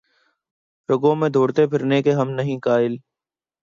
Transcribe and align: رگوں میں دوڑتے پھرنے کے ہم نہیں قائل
رگوں 0.89 1.15
میں 1.15 1.29
دوڑتے 1.29 1.67
پھرنے 1.67 2.01
کے 2.03 2.11
ہم 2.11 2.29
نہیں 2.31 2.59
قائل 2.59 2.97